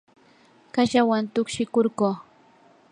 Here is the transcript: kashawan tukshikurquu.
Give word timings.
kashawan 0.73 1.23
tukshikurquu. 1.33 2.09